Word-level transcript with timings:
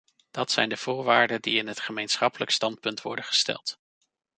Dat 0.31 0.51
zijn 0.51 0.69
de 0.69 0.77
voorwaarden 0.77 1.41
die 1.41 1.57
in 1.57 1.67
het 1.67 1.79
gemeenschappelijk 1.79 2.51
standpunt 2.51 3.01
worden 3.01 3.25
gesteld. 3.25 3.77